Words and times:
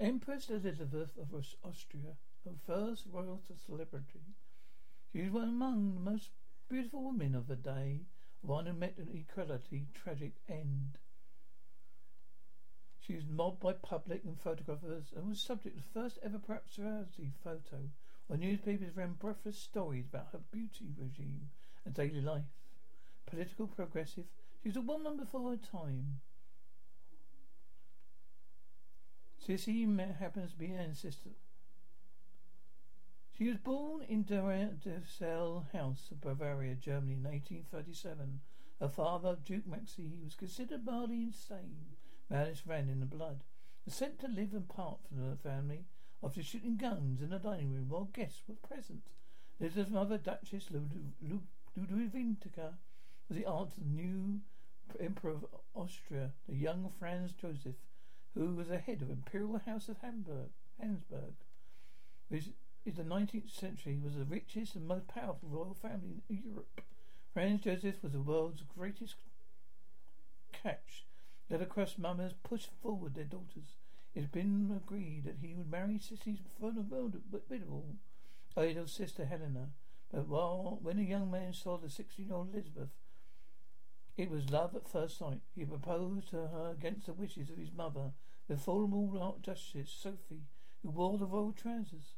Empress 0.00 0.48
Elizabeth 0.48 1.18
of 1.18 1.34
Austria, 1.62 2.16
the 2.46 2.54
first 2.66 3.04
royal 3.12 3.42
celebrity. 3.66 4.22
She 5.12 5.20
was 5.20 5.30
one 5.30 5.50
among 5.50 5.92
the 5.92 6.00
most 6.00 6.30
beautiful 6.70 7.04
women 7.04 7.34
of 7.34 7.48
the 7.48 7.56
day, 7.56 8.06
one 8.40 8.64
who 8.64 8.72
met 8.72 8.96
an 8.96 9.10
equality 9.12 9.88
tragic 9.92 10.36
end. 10.48 10.96
She 12.98 13.14
was 13.14 13.26
mobbed 13.26 13.60
by 13.60 13.74
public 13.74 14.24
and 14.24 14.40
photographers 14.40 15.12
and 15.14 15.28
was 15.28 15.38
subject 15.38 15.76
to 15.76 15.82
the 15.82 16.00
first 16.00 16.18
ever 16.22 16.38
paparazzi 16.38 17.32
photo 17.44 17.90
where 18.26 18.38
newspapers 18.38 18.96
ran 18.96 19.12
breathless 19.18 19.58
stories 19.58 20.06
about 20.06 20.28
her 20.32 20.40
beauty 20.50 20.94
regime 20.96 21.50
and 21.84 21.92
daily 21.92 22.22
life. 22.22 22.44
Political 23.26 23.66
progressive, 23.66 24.24
she 24.62 24.70
was 24.70 24.76
a 24.76 24.80
woman 24.80 25.18
before 25.18 25.50
her 25.50 25.58
time. 25.58 26.20
Sissy 29.46 29.86
happens 30.18 30.52
to 30.52 30.58
be 30.58 30.66
an 30.66 30.94
sister. 30.94 31.30
She 33.32 33.48
was 33.48 33.56
born 33.56 34.02
in 34.02 34.24
Dessel 34.24 35.66
House 35.72 36.10
Bavaria, 36.20 36.74
Germany 36.74 37.14
in 37.14 37.22
1837. 37.22 38.40
Her 38.80 38.88
father, 38.88 39.38
Duke 39.42 39.66
Maxi, 39.66 40.22
was 40.22 40.34
considered 40.34 40.84
mildly 40.84 41.22
insane. 41.22 41.96
Malice 42.28 42.66
ran 42.66 42.90
in 42.90 43.00
the 43.00 43.06
blood. 43.06 43.44
Was 43.86 43.94
sent 43.94 44.18
to 44.20 44.28
live 44.28 44.52
apart 44.52 45.00
from 45.08 45.30
the 45.30 45.36
family 45.36 45.86
after 46.22 46.42
shooting 46.42 46.76
guns 46.76 47.22
in 47.22 47.30
the 47.30 47.38
dining 47.38 47.72
room 47.72 47.88
while 47.88 48.10
guests 48.12 48.42
were 48.46 48.54
present. 48.56 49.04
Elizabeth's 49.58 49.90
mother, 49.90 50.18
Duchess 50.18 50.70
Ludwig 50.70 51.14
was 53.30 53.38
the 53.38 53.46
aunt 53.46 53.68
of 53.68 53.76
the 53.76 53.84
new 53.84 54.40
Emperor 54.98 55.30
of 55.30 55.46
Austria, 55.74 56.32
the 56.48 56.56
young 56.56 56.90
Franz 56.98 57.32
Joseph 57.32 57.76
who 58.34 58.54
was 58.54 58.68
the 58.68 58.78
head 58.78 59.02
of 59.02 59.10
Imperial 59.10 59.60
House 59.66 59.88
of 59.88 59.98
Hamburg, 59.98 60.50
Habsburg, 60.80 61.34
which 62.28 62.50
in 62.84 62.94
the 62.94 63.02
19th 63.02 63.50
century 63.50 63.98
was 64.02 64.14
the 64.14 64.24
richest 64.24 64.74
and 64.74 64.86
most 64.86 65.08
powerful 65.08 65.48
royal 65.48 65.74
family 65.74 66.22
in 66.28 66.42
Europe. 66.44 66.80
Franz 67.32 67.62
Joseph 67.62 68.02
was 68.02 68.12
the 68.12 68.20
world's 68.20 68.62
greatest 68.76 69.16
catch. 70.52 71.04
Let 71.48 71.62
across 71.62 71.98
mummers 71.98 72.32
pushed 72.42 72.70
forward 72.82 73.14
their 73.14 73.24
daughters. 73.24 73.76
It 74.14 74.20
had 74.20 74.32
been 74.32 74.72
agreed 74.74 75.24
that 75.24 75.38
he 75.40 75.54
would 75.54 75.70
marry 75.70 75.98
Sissy's 75.98 76.40
widow, 76.58 77.84
idol 78.56 78.86
sister 78.86 79.24
Helena. 79.24 79.70
But 80.12 80.26
while 80.26 80.78
when 80.82 80.98
a 80.98 81.02
young 81.02 81.30
man 81.30 81.52
saw 81.52 81.78
the 81.78 81.88
sixteen-year-old 81.88 82.52
Elizabeth, 82.52 82.88
it 84.16 84.30
was 84.30 84.50
love 84.50 84.74
at 84.74 84.88
first 84.88 85.18
sight. 85.18 85.40
He 85.54 85.64
proposed 85.64 86.30
to 86.30 86.48
her 86.48 86.74
against 86.76 87.06
the 87.06 87.12
wishes 87.12 87.50
of 87.50 87.56
his 87.56 87.72
mother, 87.72 88.12
the 88.48 88.56
former 88.56 89.32
Duchess 89.42 89.90
Sophie, 89.90 90.48
who 90.82 90.90
wore 90.90 91.18
the 91.18 91.26
royal 91.26 91.52
trousers. 91.52 92.14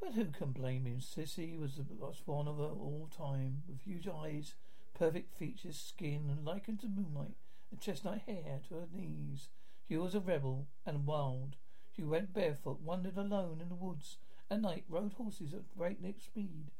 But 0.00 0.14
who 0.14 0.26
can 0.26 0.52
blame 0.52 0.86
him? 0.86 1.00
Sissy 1.00 1.58
was 1.58 1.76
the 1.76 1.82
best 1.82 2.26
one 2.26 2.46
of 2.46 2.58
her 2.58 2.64
all 2.64 3.10
time, 3.16 3.62
with 3.68 3.80
huge 3.80 4.06
eyes, 4.06 4.54
perfect 4.94 5.36
features, 5.36 5.78
skin, 5.78 6.30
and 6.30 6.44
likened 6.44 6.80
to 6.80 6.88
moonlight, 6.88 7.36
and 7.70 7.80
chestnut 7.80 8.22
hair 8.26 8.60
to 8.68 8.74
her 8.74 8.88
knees. 8.92 9.48
She 9.88 9.96
was 9.96 10.14
a 10.14 10.20
rebel 10.20 10.68
and 10.84 11.06
wild. 11.06 11.56
She 11.94 12.04
went 12.04 12.32
barefoot, 12.32 12.80
wandered 12.80 13.16
alone 13.16 13.60
in 13.60 13.68
the 13.68 13.74
woods. 13.74 14.18
At 14.50 14.60
night, 14.60 14.84
rode 14.88 15.14
horses 15.14 15.52
at 15.52 15.74
breakneck 15.76 16.20
speed 16.20 16.70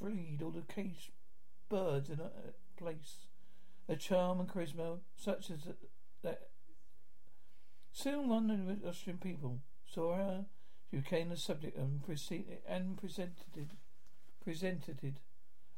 freed 0.00 0.42
all 0.42 0.50
the 0.50 0.62
caged 0.62 1.10
birds 1.68 2.10
in 2.10 2.20
a 2.20 2.30
place. 2.76 3.28
A 3.88 3.96
charm 3.96 4.40
and 4.40 4.48
charisma 4.48 4.98
such 5.16 5.50
as 5.50 5.60
that. 6.22 6.48
Soon 7.92 8.28
one 8.28 8.50
of 8.50 8.82
the 8.82 8.88
Austrian 8.88 9.18
people 9.18 9.60
saw 9.84 10.16
her. 10.16 10.46
She 10.90 10.98
became 10.98 11.30
the 11.30 11.36
subject 11.36 11.76
and, 11.76 12.04
proceeded, 12.04 12.58
and 12.66 12.96
presented 12.96 13.56
it, 13.56 13.70
presented 14.44 15.02
it 15.02 15.16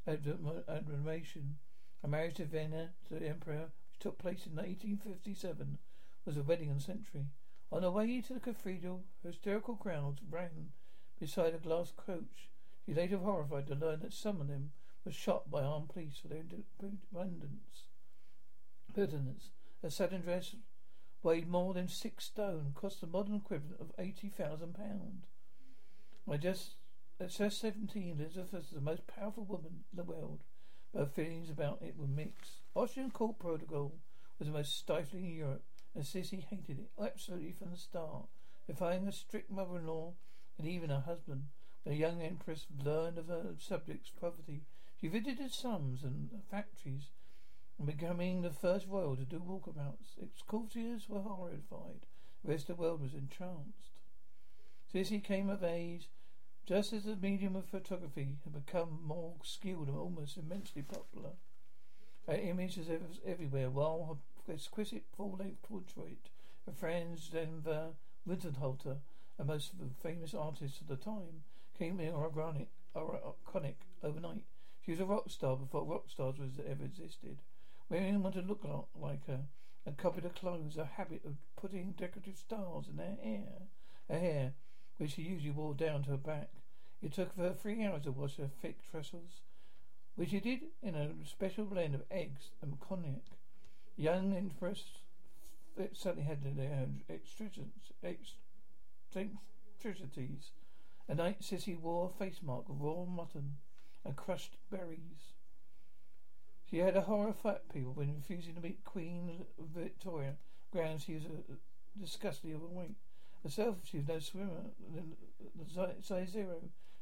admiration. 0.06 1.56
A 2.02 2.08
marriage 2.08 2.34
to 2.34 2.44
Vienna 2.44 2.90
to 3.08 3.14
the 3.14 3.28
emperor, 3.28 3.70
which 3.90 4.00
took 4.00 4.18
place 4.18 4.46
in 4.46 4.56
1857, 4.56 5.78
was 6.24 6.36
a 6.36 6.42
wedding 6.42 6.70
and 6.70 6.80
century. 6.80 7.26
On 7.70 7.82
the 7.82 7.90
way 7.90 8.20
to 8.20 8.34
the 8.34 8.40
cathedral, 8.40 9.04
hysterical 9.22 9.76
crowds 9.76 10.20
ran 10.30 10.72
beside 11.18 11.54
a 11.54 11.58
glass 11.58 11.92
coach 11.96 12.50
he 12.88 12.94
later 12.94 13.18
horrified 13.18 13.66
to 13.66 13.74
learn 13.74 14.00
that 14.00 14.14
some 14.14 14.40
of 14.40 14.48
them 14.48 14.70
were 15.04 15.12
shot 15.12 15.50
by 15.50 15.62
armed 15.62 15.90
police 15.90 16.16
for 16.22 16.28
their 16.28 16.38
independence. 16.38 17.84
Bitterness. 18.94 19.50
A 19.82 19.90
sudden 19.90 20.22
dress 20.22 20.54
weighed 21.22 21.46
more 21.46 21.74
than 21.74 21.86
six 21.86 22.24
stone, 22.24 22.72
cost 22.74 23.02
the 23.02 23.06
modern 23.06 23.36
equivalent 23.36 23.78
of 23.78 23.92
eighty 23.98 24.30
thousand 24.30 24.74
pounds. 24.74 25.26
I 26.26 26.38
just 26.38 26.76
at 27.20 27.28
just 27.28 27.60
seventeen, 27.60 28.16
Elizabeth 28.18 28.54
was 28.54 28.70
the 28.70 28.80
most 28.80 29.06
powerful 29.06 29.44
woman 29.44 29.84
in 29.92 29.96
the 29.96 30.02
world, 30.02 30.40
but 30.94 31.00
her 31.00 31.06
feelings 31.06 31.50
about 31.50 31.82
it 31.82 31.94
were 31.98 32.06
mixed. 32.06 32.62
Austrian 32.74 33.10
court 33.10 33.38
protocol 33.38 33.96
was 34.38 34.48
the 34.48 34.54
most 34.54 34.78
stifling 34.78 35.26
in 35.26 35.34
Europe, 35.34 35.64
and 35.94 36.04
Sissy 36.04 36.42
hated 36.42 36.78
it 36.78 36.90
absolutely 36.98 37.52
from 37.52 37.70
the 37.70 37.76
start, 37.76 38.28
defying 38.66 39.04
her 39.04 39.12
strict 39.12 39.50
mother-in-law 39.50 40.14
and 40.56 40.66
even 40.66 40.88
her 40.88 41.04
husband. 41.04 41.48
The 41.88 41.96
young 41.96 42.20
empress 42.20 42.66
learned 42.84 43.16
of 43.16 43.28
her 43.28 43.54
subjects' 43.58 44.10
poverty. 44.10 44.60
She 45.00 45.08
visited 45.08 45.50
slums 45.50 46.04
and 46.04 46.28
factories, 46.50 47.08
and 47.78 47.86
becoming 47.86 48.42
the 48.42 48.50
first 48.50 48.86
royal 48.86 49.16
to 49.16 49.24
do 49.24 49.40
walkabouts. 49.40 50.18
Its 50.20 50.42
courtiers 50.42 51.08
were 51.08 51.22
horrified. 51.22 52.04
The 52.44 52.50
rest 52.50 52.68
of 52.68 52.76
the 52.76 52.82
world 52.82 53.00
was 53.00 53.14
entranced. 53.14 53.94
Sissy 54.92 55.24
came 55.24 55.48
of 55.48 55.64
age 55.64 56.10
just 56.66 56.92
as 56.92 57.04
the 57.04 57.16
medium 57.16 57.56
of 57.56 57.64
photography 57.64 58.36
had 58.44 58.52
become 58.52 59.00
more 59.02 59.36
skilled 59.42 59.88
and 59.88 59.96
almost 59.96 60.36
immensely 60.36 60.82
popular. 60.82 61.32
Her 62.26 62.36
image 62.36 62.76
was 62.76 62.90
everywhere, 63.24 63.70
while 63.70 64.20
her 64.46 64.52
exquisite 64.52 65.06
full-length 65.16 65.62
portrait 65.62 66.28
of 66.66 66.76
Franz 66.76 67.28
Denver 67.28 67.94
Winterhalter, 68.26 68.98
a 69.38 69.44
most 69.44 69.72
famous 70.02 70.34
artist 70.34 70.82
of 70.82 70.88
the 70.88 70.96
time, 70.96 71.44
came 71.78 72.00
in 72.00 72.08
a 72.08 72.28
granite 72.30 72.68
ironic, 72.96 73.22
iconic 73.46 73.74
overnight. 74.02 74.44
She 74.84 74.90
was 74.90 75.00
a 75.00 75.04
rock 75.04 75.30
star 75.30 75.56
before 75.56 75.84
rock 75.84 76.08
stars 76.08 76.38
was 76.38 76.58
ever 76.66 76.84
existed. 76.84 77.38
Women 77.88 78.22
wanted 78.22 78.42
to 78.42 78.48
look 78.48 78.66
like 79.00 79.26
her 79.26 79.44
and 79.86 79.96
copied 79.96 80.24
her 80.24 80.30
clothes, 80.30 80.76
a 80.76 80.84
habit 80.84 81.24
of 81.24 81.36
putting 81.56 81.92
decorative 81.92 82.36
stars 82.36 82.86
in 82.90 82.96
their 82.96 83.16
hair, 83.22 83.68
her 84.10 84.18
hair, 84.18 84.54
which 84.96 85.12
she 85.12 85.22
usually 85.22 85.52
wore 85.52 85.74
down 85.74 86.02
to 86.02 86.10
her 86.10 86.16
back. 86.16 86.50
It 87.00 87.12
took 87.12 87.36
her 87.36 87.54
three 87.54 87.84
hours 87.84 88.02
to 88.02 88.10
wash 88.12 88.36
her 88.36 88.50
thick 88.60 88.78
tresses, 88.90 89.42
which 90.16 90.30
she 90.30 90.40
did 90.40 90.60
in 90.82 90.96
a 90.96 91.14
special 91.24 91.64
blend 91.64 91.94
of 91.94 92.02
eggs 92.10 92.50
and 92.60 92.80
cognac. 92.80 93.22
Young 93.96 94.34
Empress 94.34 94.84
certainly 95.92 96.24
had 96.24 96.42
their 96.42 96.72
own 96.72 97.02
eccentricities. 97.08 98.34
At 101.08 101.16
night, 101.16 101.40
Sissy 101.40 101.78
wore 101.78 102.10
a 102.10 102.18
face 102.18 102.42
mark 102.42 102.68
of 102.68 102.82
raw 102.82 103.04
mutton 103.04 103.56
and 104.04 104.14
crushed 104.14 104.56
berries. 104.70 105.32
She 106.68 106.78
had 106.78 106.96
a 106.96 107.02
horror 107.02 107.30
of 107.30 107.36
fat 107.36 107.68
people 107.72 107.92
when 107.92 108.14
refusing 108.14 108.54
to 108.54 108.60
meet 108.60 108.84
Queen 108.84 109.46
Victoria. 109.58 110.36
Grounds 110.70 111.04
she 111.04 111.14
was 111.14 111.24
a 111.24 111.98
disgustingly 111.98 112.54
overweight. 112.54 112.96
Herself, 113.42 113.78
she 113.84 113.98
was 113.98 114.08
no 114.08 114.18
swimmer, 114.18 114.64
size 116.02 116.28
zero, 116.28 116.60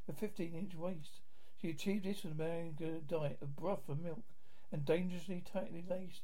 a 0.09 0.13
15 0.13 0.55
inch 0.55 0.75
waist. 0.77 1.21
She 1.61 1.71
achieved 1.71 2.05
this 2.05 2.23
with 2.23 2.41
a 2.41 2.73
good 2.77 3.09
diet 3.09 3.39
of 3.43 3.57
broth 3.57 3.89
and 3.89 4.05
milk 4.05 4.23
and 4.71 4.85
dangerously 4.85 5.43
tightly 5.53 5.83
laced 5.89 6.23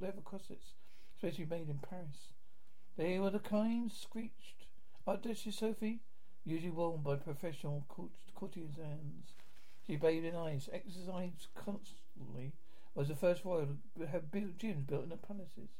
leather 0.00 0.22
corsets, 0.22 0.72
especially 1.16 1.44
made 1.44 1.68
in 1.68 1.78
Paris. 1.78 2.32
They 2.96 3.18
were 3.18 3.30
the 3.30 3.38
kind 3.38 3.92
screeched 3.92 4.64
Archduchess 5.06 5.56
Sophie, 5.56 6.00
usually 6.44 6.70
worn 6.70 7.02
by 7.02 7.16
professional 7.16 7.84
courtesans. 8.34 9.34
She 9.86 9.96
bathed 9.96 10.26
in 10.26 10.34
ice, 10.34 10.68
exercised 10.72 11.48
constantly, 11.54 12.52
was 12.94 13.08
the 13.08 13.16
first 13.16 13.44
royal 13.44 13.76
to 13.96 14.06
have 14.06 14.30
built 14.30 14.58
gyms 14.58 14.86
built 14.86 15.04
in 15.04 15.08
the 15.08 15.16
palaces. 15.16 15.70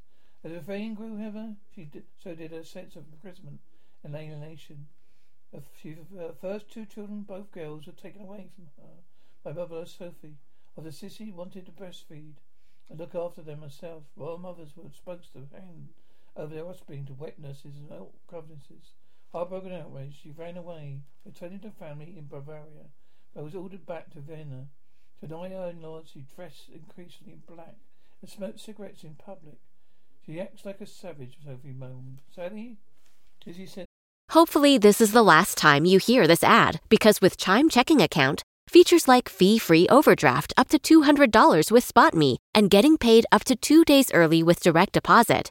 As 0.45 0.53
her 0.53 0.61
fame 0.61 0.95
grew, 0.95 1.19
however, 1.19 1.55
she 1.75 1.89
so 2.19 2.35
did 2.35 2.51
her 2.51 2.65
sense 2.65 2.97
of 2.97 3.05
imprisonment 3.13 3.61
and 4.03 4.15
alienation. 4.15 4.89
She, 5.81 5.97
her 6.17 6.33
first 6.41 6.71
two 6.71 6.87
children, 6.87 7.23
both 7.23 7.53
girls, 7.53 7.87
were 7.87 7.93
taken 7.93 8.23
away 8.23 8.49
from 8.55 8.69
her 8.79 9.03
by 9.45 9.53
mother 9.53 9.87
Sophie. 9.87 10.39
Of 10.77 10.85
the 10.85 10.91
sissy 10.91 11.33
wanted 11.33 11.67
to 11.67 11.73
breastfeed 11.73 12.37
and 12.89 12.99
look 12.99 13.15
after 13.15 13.43
them 13.43 13.61
herself. 13.61 14.05
Royal 14.17 14.39
mothers 14.39 14.75
were 14.75 14.91
supposed 14.95 15.33
to 15.35 15.41
hand 15.53 15.89
over 16.35 16.55
their 16.55 16.67
offspring 16.67 17.05
to 17.07 17.13
wet 17.13 17.39
nurses 17.39 17.77
and 17.77 17.93
old 17.93 18.15
governesses. 18.27 18.95
Heartbroken 19.33 19.73
outraged, 19.73 20.19
she 20.23 20.31
ran 20.31 20.59
away, 20.59 21.01
returning 21.25 21.61
to 21.61 21.71
family 21.71 22.15
in 22.17 22.27
Bavaria, 22.27 22.91
but 23.35 23.45
was 23.45 23.55
ordered 23.55 23.87
back 23.87 24.11
to 24.13 24.21
Vienna. 24.21 24.67
To 25.21 25.27
deny 25.27 25.49
her 25.49 25.71
in-laws, 25.71 26.11
she 26.13 26.27
dressed 26.37 26.69
increasingly 26.69 27.33
in 27.33 27.43
black 27.55 27.77
and 28.21 28.31
smoked 28.31 28.61
cigarettes 28.61 29.05
in 29.05 29.15
public. 29.15 29.59
She 30.27 30.41
acts 30.41 30.67
like 30.67 30.81
a 30.81 30.87
savage, 30.87 31.39
Sophie 31.45 31.73
moaned. 31.73 32.21
Sally? 32.35 32.77
Lizzie 33.47 33.67
said. 33.67 33.87
Hopefully, 34.31 34.79
this 34.79 35.01
is 35.01 35.13
the 35.13 35.23
last 35.23 35.57
time 35.57 35.85
you 35.85 35.99
hear 35.99 36.27
this 36.27 36.45
ad, 36.45 36.81
because 36.89 37.21
with 37.21 37.39
Chime 37.39 37.69
Checking 37.69 38.01
Account, 38.01 38.43
features 38.69 39.09
like 39.09 39.29
fee-free 39.29 39.89
overdraft 39.89 40.53
up 40.57 40.69
to 40.69 40.79
$200 40.79 41.71
with 41.71 41.93
SpotMe 41.93 42.37
and 42.55 42.71
getting 42.71 42.99
paid 42.99 43.27
up 43.33 43.45
to 43.45 43.57
two 43.57 43.85
days 43.85 44.13
early 44.13 44.43
with 44.43 44.61
direct 44.61 44.93
deposit, 44.93 45.51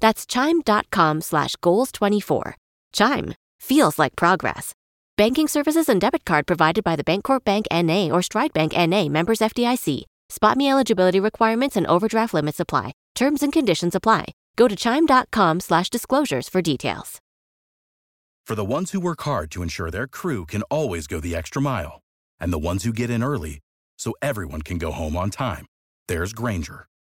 That's 0.00 0.26
chime.com 0.26 1.20
slash 1.20 1.56
goals24. 1.56 2.54
Chime 2.92 3.34
feels 3.60 3.98
like 3.98 4.16
progress. 4.16 4.74
Banking 5.16 5.48
services 5.48 5.88
and 5.88 6.00
debit 6.00 6.24
card 6.24 6.46
provided 6.46 6.84
by 6.84 6.94
the 6.96 7.04
Bancorp 7.04 7.44
Bank 7.44 7.66
N.A. 7.70 8.10
or 8.10 8.20
Stride 8.22 8.52
Bank 8.52 8.76
N.A. 8.76 9.08
members 9.08 9.38
FDIC. 9.38 10.02
Spot 10.28 10.56
me 10.56 10.70
eligibility 10.70 11.20
requirements 11.20 11.76
and 11.76 11.86
overdraft 11.86 12.34
limits 12.34 12.60
apply. 12.60 12.92
Terms 13.14 13.42
and 13.42 13.52
conditions 13.52 13.94
apply. 13.94 14.26
Go 14.56 14.68
to 14.68 14.76
chime.com 14.76 15.60
slash 15.60 15.88
disclosures 15.88 16.48
for 16.48 16.60
details. 16.60 17.20
For 18.46 18.54
the 18.54 18.64
ones 18.64 18.92
who 18.92 19.00
work 19.00 19.22
hard 19.22 19.50
to 19.52 19.62
ensure 19.62 19.90
their 19.90 20.06
crew 20.06 20.46
can 20.46 20.62
always 20.64 21.06
go 21.06 21.18
the 21.18 21.34
extra 21.34 21.60
mile, 21.60 22.00
and 22.38 22.52
the 22.52 22.58
ones 22.58 22.84
who 22.84 22.92
get 22.92 23.10
in 23.10 23.22
early 23.22 23.58
so 23.98 24.14
everyone 24.22 24.62
can 24.62 24.78
go 24.78 24.92
home 24.92 25.16
on 25.16 25.30
time, 25.30 25.66
there's 26.06 26.32
Grainger, 26.32 26.86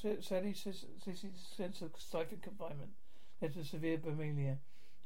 Sally 0.00 0.54
says 0.54 0.84
this 1.04 1.24
is 1.24 1.32
sense 1.56 1.82
of 1.82 1.90
stifling 1.98 2.40
confinement 2.40 2.92
led 3.42 3.52
to 3.54 3.64
severe 3.64 3.98
bulimia. 3.98 4.58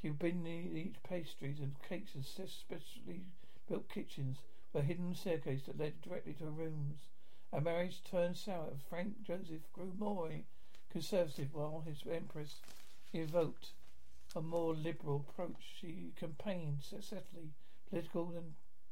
Would 0.02 0.18
been 0.18 0.46
eat 0.46 1.02
pastries 1.02 1.60
and 1.60 1.74
cakes 1.88 2.14
in 2.14 2.22
specially 2.22 3.22
built 3.66 3.88
kitchens 3.88 4.36
with 4.70 4.82
a 4.82 4.86
hidden 4.86 5.14
staircase 5.14 5.62
that 5.64 5.78
led 5.78 6.02
directly 6.02 6.34
to 6.34 6.44
her 6.44 6.50
rooms. 6.50 6.98
Our 7.54 7.62
marriage 7.62 8.04
turned 8.04 8.36
sour. 8.36 8.72
Franz 8.90 9.16
Joseph 9.26 9.72
grew 9.72 9.94
more 9.98 10.30
conservative 10.90 11.54
while 11.54 11.82
his 11.86 12.02
empress 12.06 12.60
evoked 13.14 13.68
a 14.36 14.42
more 14.42 14.74
liberal 14.74 15.24
approach. 15.26 15.74
She 15.80 16.12
campaigned 16.16 16.82
successfully 16.82 17.54
political 17.88 18.34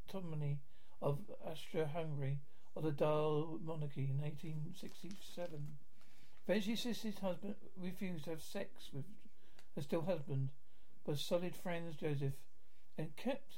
autonomy 0.09 0.61
of 1.03 1.19
Austria-Hungary 1.45 2.39
or 2.75 2.81
the 2.81 2.93
Dual 2.93 3.59
monarchy 3.63 4.05
in 4.05 4.23
1867. 4.23 5.77
Eventually, 6.49 6.77
Sissy's 6.77 7.19
husband 7.19 7.55
refused 7.81 8.25
to 8.25 8.31
have 8.31 8.43
sex 8.43 8.91
with 8.93 9.05
her 9.77 9.83
still 9.83 10.03
husband 10.03 10.49
but 11.05 11.19
solid 11.19 11.57
friends, 11.57 11.97
Joseph, 11.97 12.35
and 12.99 13.17
kept 13.17 13.55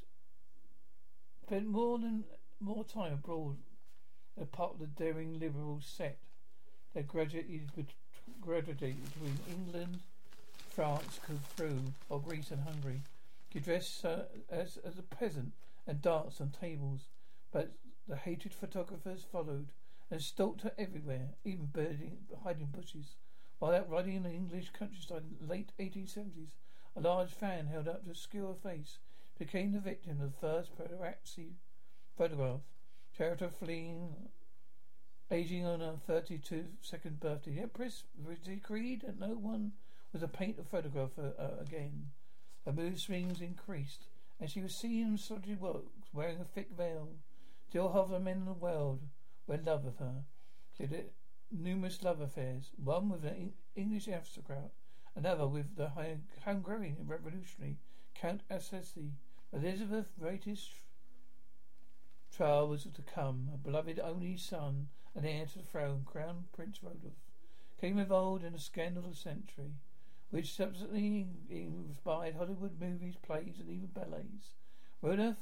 spent 1.42 1.66
more 1.66 1.98
than 1.98 2.24
more 2.60 2.84
time 2.84 3.14
abroad 3.14 3.56
a 4.40 4.44
part 4.46 4.74
of 4.74 4.78
the 4.78 4.86
daring 4.86 5.38
liberal 5.38 5.80
set 5.82 6.18
that 6.94 7.08
graduated, 7.08 7.88
graduated 8.40 9.04
between 9.12 9.38
England, 9.50 10.00
France, 10.70 11.20
through, 11.56 11.80
or 12.08 12.20
Greece 12.20 12.50
and 12.50 12.62
Hungary. 12.62 13.02
He 13.50 13.60
dressed 13.60 14.04
uh, 14.04 14.22
as, 14.48 14.78
as 14.78 14.98
a 14.98 15.02
peasant 15.02 15.52
and 15.86 16.00
danced 16.00 16.40
on 16.40 16.50
tables, 16.58 17.08
but 17.50 17.72
the 18.08 18.16
hated 18.16 18.54
photographers 18.54 19.24
followed 19.30 19.66
and 20.12 20.20
stalked 20.20 20.60
her 20.60 20.72
everywhere, 20.76 21.30
even 21.42 21.64
birding, 21.64 22.18
hiding 22.44 22.66
bushes. 22.66 23.16
While 23.58 23.74
out 23.74 23.88
riding 23.88 24.16
in 24.16 24.24
the 24.24 24.30
English 24.30 24.68
countryside 24.78 25.22
in 25.22 25.38
the 25.40 25.50
late 25.50 25.72
1870s, 25.80 26.50
a 26.94 27.00
large 27.00 27.30
fan 27.30 27.68
held 27.68 27.88
up 27.88 28.04
to 28.04 28.10
obscure 28.10 28.48
her 28.48 28.70
face 28.70 28.98
became 29.38 29.72
the 29.72 29.80
victim 29.80 30.20
of 30.20 30.32
the 30.32 30.38
first 30.38 30.76
paparazzi 30.76 31.54
photograph. 32.18 32.60
Character 33.16 33.48
fleeing, 33.48 34.28
aging 35.30 35.64
on 35.64 35.80
her 35.80 35.96
32nd 36.06 37.18
birthday. 37.18 37.54
The 37.54 37.62
Empress 37.62 38.04
decreed 38.44 39.04
that 39.06 39.18
no 39.18 39.28
one 39.28 39.72
was 40.12 40.22
a 40.22 40.28
photograph 40.28 41.16
of 41.16 41.16
her 41.16 41.34
uh, 41.38 41.62
again. 41.62 42.10
Her 42.66 42.72
mood 42.72 43.00
swings 43.00 43.40
increased, 43.40 44.08
and 44.38 44.50
she 44.50 44.60
was 44.60 44.74
seen 44.74 45.06
in 45.06 45.16
solitary 45.16 45.56
walks, 45.56 46.12
wearing 46.12 46.38
a 46.38 46.44
thick 46.44 46.68
veil. 46.76 47.08
Still 47.70 48.06
the 48.10 48.20
men 48.20 48.36
in 48.36 48.44
the 48.44 48.52
world 48.52 49.00
in 49.52 49.64
love 49.64 49.84
with 49.84 49.98
her. 49.98 50.24
She 50.76 50.84
had 50.84 51.10
numerous 51.50 52.02
love 52.02 52.20
affairs, 52.20 52.70
one 52.82 53.08
with 53.08 53.24
an 53.24 53.52
English 53.74 54.08
aristocrat, 54.08 54.72
another 55.14 55.46
with 55.46 55.76
the 55.76 55.90
Hungarian 56.44 56.96
revolutionary 57.06 57.78
Count 58.14 58.42
Assisi. 58.50 59.12
Elizabeth's 59.52 60.10
greatest 60.18 60.70
trial 62.34 62.68
was 62.68 62.84
to 62.84 63.02
come. 63.02 63.50
A 63.52 63.58
beloved 63.58 64.00
only 64.00 64.36
son 64.36 64.88
and 65.14 65.26
heir 65.26 65.44
to 65.46 65.58
the 65.58 65.64
throne, 65.64 66.04
Crown 66.06 66.44
Prince 66.52 66.82
Rodolph, 66.82 67.12
came 67.78 67.98
involved 67.98 68.44
in 68.44 68.54
a 68.54 68.58
scandal 68.58 69.04
of 69.04 69.18
century, 69.18 69.72
which 70.30 70.54
subsequently 70.54 71.26
inspired 71.50 72.34
Hollywood 72.34 72.80
movies, 72.80 73.16
plays, 73.22 73.58
and 73.60 73.68
even 73.68 73.88
ballets. 73.88 74.54
Rodolph, 75.02 75.36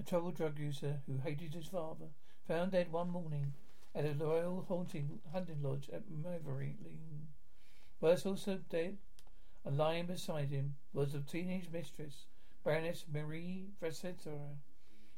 a 0.00 0.02
troubled 0.02 0.34
drug 0.34 0.58
user 0.58 1.02
who 1.06 1.18
hated 1.18 1.54
his 1.54 1.68
father, 1.68 2.08
found 2.52 2.72
dead 2.72 2.92
one 2.92 3.08
morning 3.08 3.54
at 3.94 4.04
a 4.04 4.12
royal 4.12 4.66
haunting 4.68 5.20
hunting 5.32 5.62
lodge 5.62 5.88
at 5.90 6.02
Mayerling. 6.10 7.28
Was 7.98 8.26
also 8.26 8.58
dead 8.68 8.98
and 9.64 9.78
lying 9.78 10.04
beside 10.04 10.50
him 10.50 10.74
was 10.92 11.14
the 11.14 11.20
teenage 11.20 11.70
mistress, 11.72 12.26
Baroness 12.62 13.06
Marie 13.10 13.68
Vetsera. 13.80 14.58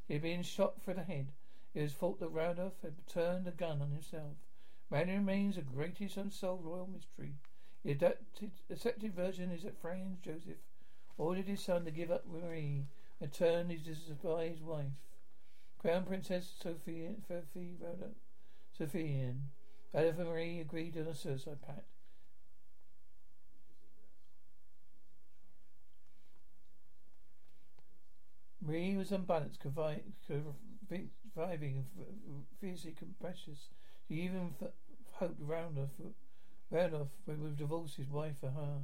He 0.06 0.14
had 0.14 0.22
been 0.22 0.44
shot 0.44 0.80
through 0.80 0.94
the 0.94 1.02
head. 1.02 1.32
It 1.74 1.82
was 1.82 1.92
thought 1.92 2.20
that 2.20 2.28
Rodolph 2.28 2.80
had 2.82 3.04
turned 3.08 3.48
a 3.48 3.50
gun 3.50 3.82
on 3.82 3.90
himself. 3.90 4.36
Man 4.88 5.08
remains 5.08 5.56
the 5.56 5.62
greatest 5.62 6.16
unsolved 6.16 6.64
royal 6.64 6.86
mystery. 6.86 7.34
The 7.82 7.90
adapted, 7.90 8.52
accepted 8.70 9.12
version 9.12 9.50
is 9.50 9.64
that 9.64 9.80
Franz 9.80 10.20
Joseph 10.20 10.62
ordered 11.18 11.48
his 11.48 11.62
son 11.62 11.84
to 11.84 11.90
give 11.90 12.12
up 12.12 12.28
Marie 12.28 12.86
and 13.20 13.32
turn 13.32 13.70
his 13.70 13.82
despised 13.82 14.62
wife. 14.62 14.92
Crown 15.84 16.04
Princess 16.04 16.50
Sophia, 16.62 17.10
Sophia, 17.28 17.74
Sophia, 18.72 19.34
Oliver 19.94 20.24
Marie 20.24 20.60
agreed 20.60 20.96
on 20.96 21.08
a 21.08 21.14
suicide 21.14 21.60
pact. 21.60 21.84
Marie 28.62 28.96
was 28.96 29.12
unbalanced, 29.12 29.60
surviving 30.26 31.84
fiercely 32.62 32.92
capricious. 32.92 33.68
She 34.08 34.14
even 34.22 34.54
hoped 35.12 35.38
Randolph, 35.38 35.90
Randolph 36.70 37.10
would 37.26 37.58
divorce 37.58 37.96
his 37.96 38.08
wife 38.08 38.38
for 38.40 38.48
her. 38.48 38.78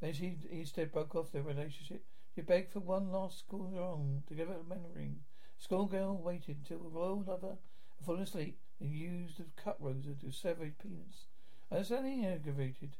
When 0.00 0.12
she 0.12 0.36
instead 0.50 0.92
broke 0.92 1.14
off 1.14 1.32
their 1.32 1.42
relationship, 1.42 2.04
she 2.34 2.42
begged 2.42 2.74
for 2.74 2.80
one 2.80 3.10
last 3.10 3.38
school 3.38 3.70
wrong 3.70 4.22
to 4.28 4.34
give 4.34 4.48
her 4.48 4.60
a 4.60 4.64
memory. 4.64 5.14
Schoolgirl 5.62 6.16
waited 6.16 6.56
until 6.58 6.80
the 6.80 6.88
royal 6.88 7.22
lover 7.22 7.56
had 7.96 8.04
fallen 8.04 8.22
asleep 8.22 8.58
and 8.80 8.90
used 8.90 9.38
the 9.38 9.44
cut 9.56 9.76
rosa 9.80 10.14
to 10.20 10.32
sever 10.32 10.64
his 10.64 10.74
penis. 10.74 11.28
Understanding 11.70 12.26
aggravated, 12.26 12.96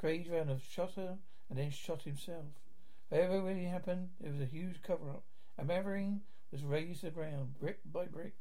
Craig 0.00 0.26
Randolph 0.30 0.66
shot 0.66 0.94
her 0.94 1.18
and 1.50 1.58
then 1.58 1.70
shot 1.70 2.04
himself. 2.04 2.46
Whatever 3.10 3.42
really 3.42 3.64
happened, 3.64 4.08
it 4.24 4.32
was 4.32 4.40
a 4.40 4.46
huge 4.46 4.82
cover 4.82 5.10
up 5.10 5.24
a 5.58 5.64
Mayerling 5.64 6.20
was 6.50 6.64
razed 6.64 7.00
to 7.00 7.06
the 7.06 7.12
ground, 7.12 7.58
brick 7.58 7.80
by 7.84 8.06
brick. 8.06 8.34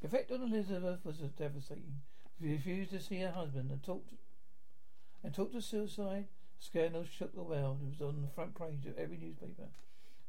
The 0.00 0.06
effect 0.06 0.32
on 0.32 0.42
Elizabeth 0.42 1.04
was 1.04 1.18
devastating. 1.18 2.00
She 2.40 2.52
refused 2.52 2.92
to 2.92 3.00
see 3.00 3.20
her 3.20 3.30
husband 3.30 3.70
and 3.70 3.82
talked 3.82 4.14
and 5.22 5.34
talked 5.34 5.54
of 5.54 5.64
suicide. 5.64 6.28
Scandal 6.58 7.04
shook 7.04 7.34
the 7.34 7.42
world. 7.42 7.80
It 7.82 7.90
was 7.90 8.00
on 8.00 8.22
the 8.22 8.28
front 8.28 8.54
page 8.54 8.86
of 8.86 8.98
every 8.98 9.18
newspaper. 9.18 9.68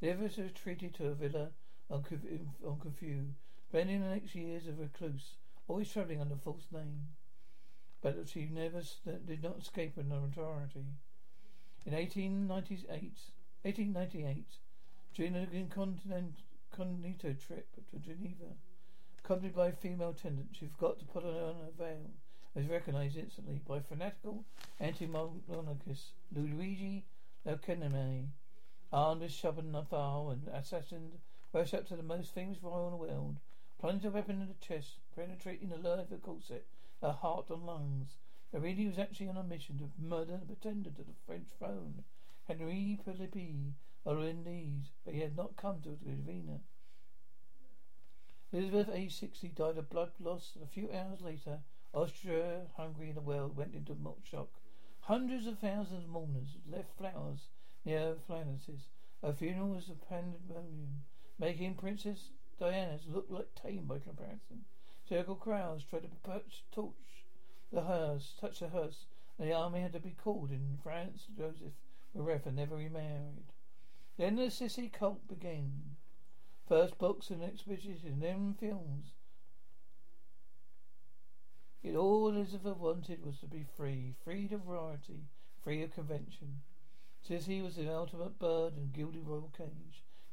The 0.00 0.10
Elizabeth 0.10 0.44
was 0.44 0.52
treated 0.52 0.94
to 0.94 1.08
a 1.08 1.14
villa 1.14 1.50
on, 1.90 2.04
on 2.66 2.76
Corfu, 2.78 3.26
spending 3.68 4.00
the 4.00 4.08
next 4.08 4.34
years 4.34 4.66
a 4.66 4.72
recluse, 4.72 5.34
always 5.68 5.90
travelling 5.90 6.20
under 6.20 6.36
false 6.36 6.66
name. 6.72 7.08
But 8.02 8.28
she 8.28 8.48
never 8.52 8.82
did 9.26 9.42
not 9.42 9.58
escape 9.58 9.96
an 9.96 10.10
notoriety. 10.10 10.86
In 11.86 11.92
1898, 11.92 12.88
1898 13.62 14.44
during 15.14 15.36
an 15.36 15.48
incognito 15.52 17.34
trip 17.34 17.68
to 17.90 17.98
Geneva, 17.98 18.56
accompanied 19.24 19.54
by 19.54 19.68
a 19.68 19.72
female 19.72 20.10
attendant, 20.10 20.48
she 20.52 20.66
forgot 20.66 20.98
to 20.98 21.04
put 21.04 21.24
on 21.24 21.32
her 21.32 21.70
veil. 21.78 22.10
was 22.54 22.66
recognized 22.68 23.16
instantly 23.16 23.60
by 23.66 23.80
fanatical 23.80 24.44
anti-monarchist 24.80 26.12
Luigi 26.34 27.04
Leccarmine, 27.46 28.28
armed 28.92 29.20
with 29.22 29.32
sharpened 29.32 29.74
and 29.74 30.48
assassined, 30.52 31.18
up 31.54 31.86
to 31.86 31.94
the 31.94 32.02
most 32.02 32.34
famous 32.34 32.62
royal 32.62 32.86
in 32.86 32.90
the 32.90 32.96
world, 32.96 33.36
plunged 33.78 34.04
a 34.04 34.10
weapon 34.10 34.40
in 34.40 34.48
the 34.48 34.54
chest, 34.54 34.98
penetrating 35.14 35.68
the 35.68 35.76
the 36.10 36.16
corset, 36.16 36.66
her 37.00 37.12
heart 37.12 37.48
and 37.48 37.64
lungs. 37.64 38.18
Luigi 38.52 38.88
was 38.88 38.98
actually 38.98 39.28
on 39.28 39.36
a 39.36 39.44
mission 39.44 39.78
to 39.78 39.90
murder 39.96 40.36
the 40.36 40.46
pretender 40.46 40.90
to 40.90 41.02
the 41.02 41.14
French 41.26 41.46
throne, 41.56 42.02
Henri 42.48 42.98
Philippe 43.04 43.74
or 44.04 44.18
indeed, 44.24 44.88
but 45.04 45.14
he 45.14 45.20
had 45.20 45.36
not 45.36 45.56
come 45.56 45.80
to 45.82 45.96
Ravenna. 46.04 46.60
Elizabeth, 48.52 48.90
age 48.92 49.14
60, 49.14 49.48
died 49.50 49.78
of 49.78 49.88
blood 49.88 50.10
loss, 50.18 50.56
a 50.60 50.66
few 50.66 50.90
hours 50.92 51.20
later, 51.20 51.60
Austria, 51.92 52.66
Hungary, 52.76 53.08
and 53.08 53.16
the 53.16 53.20
world 53.20 53.56
went 53.56 53.74
into 53.74 53.96
shock. 54.24 54.48
Hundreds 55.02 55.46
of 55.46 55.60
thousands 55.60 56.04
of 56.04 56.10
mourners 56.10 56.56
left 56.68 56.96
flowers 56.98 57.48
near 57.84 58.00
her 58.00 58.16
fluences. 58.26 58.88
Her 59.22 59.32
funeral 59.32 59.68
was 59.68 59.88
a 59.88 59.94
pandemonium, 59.94 61.04
making 61.38 61.74
Princess 61.74 62.30
Diana's 62.58 63.06
look 63.08 63.26
like 63.28 63.54
tame 63.54 63.84
by 63.86 63.98
comparison. 63.98 64.64
Circle 65.08 65.36
crowds 65.36 65.84
tried 65.84 66.02
to 66.02 66.08
perch, 66.22 66.64
torch 66.72 67.24
the 67.72 67.82
hearse, 67.82 68.34
touch 68.40 68.60
the 68.60 68.68
hearse, 68.68 69.06
and 69.38 69.48
the 69.48 69.54
army 69.54 69.80
had 69.80 69.92
to 69.92 70.00
be 70.00 70.14
called 70.22 70.50
in. 70.50 70.78
France, 70.82 71.26
Joseph 71.36 71.72
Marefa 72.16 72.52
never 72.52 72.76
remarried. 72.76 73.52
Then 74.16 74.36
the 74.36 74.44
Sissy 74.44 74.92
cult 74.92 75.26
began. 75.26 75.96
First 76.68 76.98
books 76.98 77.30
and 77.30 77.42
expositions, 77.42 78.20
then 78.20 78.54
films. 78.58 79.12
It 81.82 81.96
all 81.96 82.28
Elizabeth 82.28 82.78
wanted 82.78 83.26
was 83.26 83.38
to 83.40 83.46
be 83.46 83.66
free, 83.76 84.14
free 84.24 84.48
of 84.52 84.62
variety, 84.62 85.24
free 85.62 85.82
of 85.82 85.92
convention. 85.92 86.62
Sissy 87.28 87.62
was 87.62 87.76
the 87.76 87.92
ultimate 87.92 88.38
bird 88.38 88.76
in 88.76 88.92
gilded 88.92 89.26
royal 89.26 89.50
cage, 89.54 90.02